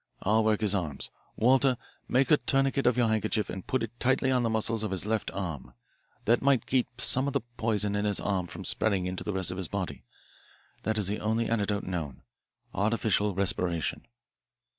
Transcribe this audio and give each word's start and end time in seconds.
I'll 0.23 0.43
work 0.43 0.61
his 0.61 0.73
arms. 0.73 1.11
Walter, 1.35 1.77
make 2.07 2.31
a 2.31 2.37
tourniquet 2.37 2.87
of 2.87 2.97
your 2.97 3.07
handkerchief 3.07 3.51
and 3.51 3.67
put 3.67 3.83
it 3.83 3.91
tightly 3.99 4.31
on 4.31 4.41
the 4.41 4.49
muscles 4.49 4.81
of 4.81 4.89
his 4.89 5.05
left 5.05 5.29
arm. 5.29 5.75
That 6.25 6.41
may 6.41 6.57
keep 6.57 6.99
some 6.99 7.27
of 7.27 7.33
the 7.33 7.41
poison 7.57 7.95
in 7.95 8.05
his 8.05 8.19
arm 8.19 8.47
from 8.47 8.65
spreading 8.65 9.05
into 9.05 9.23
the 9.23 9.31
rest 9.31 9.51
of 9.51 9.57
his 9.57 9.67
body. 9.67 10.03
This 10.81 10.97
is 10.97 11.07
the 11.07 11.19
only 11.19 11.47
antidote 11.47 11.83
known 11.83 12.23
artificial 12.73 13.35
respiration." 13.35 14.07